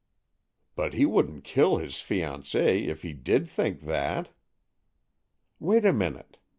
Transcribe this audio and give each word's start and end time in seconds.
"But 0.73 0.95
he 0.95 1.05
wouldn't 1.05 1.43
kill 1.43 1.77
his 1.77 1.97
fiancée, 1.97 2.87
if 2.87 3.03
he 3.03 3.13
did 3.13 3.47
think 3.47 3.81
that!" 3.81 4.29
"Wait 5.59 5.85
a 5.85 5.93
minute. 5.93 6.37